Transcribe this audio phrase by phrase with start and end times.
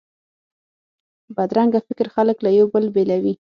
[1.35, 3.29] بدرنګه فکر خلک له یو بل بیلوي